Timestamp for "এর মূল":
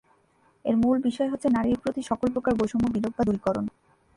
0.65-0.97